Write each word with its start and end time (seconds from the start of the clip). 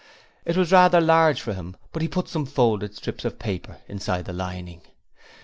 It 0.45 0.57
was 0.57 0.71
rather 0.71 0.99
large 0.99 1.41
for 1.41 1.53
him, 1.53 1.75
but 1.91 2.01
he 2.01 2.07
put 2.07 2.27
some 2.27 2.47
folded 2.47 2.95
strips 2.95 3.23
of 3.23 3.37
paper 3.37 3.81
inside 3.87 4.25
the 4.25 4.33
leather 4.33 4.51
lining. 4.55 4.81